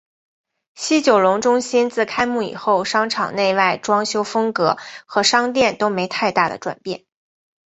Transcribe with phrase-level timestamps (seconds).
[0.73, 7.05] 西九龙中心自开幕以后商场内外装修风格和商店都没太大的转变。